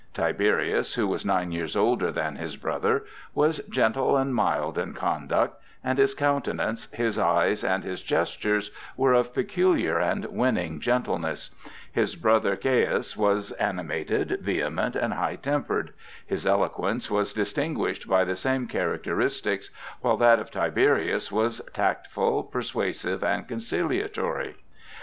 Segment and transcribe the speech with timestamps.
[0.15, 3.05] Tiberius, who was nine years older than his brother,
[3.35, 9.13] was gentle and mild in conduct; and his countenance, his eyes, and his gestures were
[9.13, 11.51] of peculiar and winning gentleness.
[11.91, 15.93] His brother Caius was animated, vehement, and high tempered.
[16.25, 23.23] His eloquence was distinguished by the same characteristics, while that of Tiberius was tactful, persuasive,
[23.23, 24.55] and conciliatory.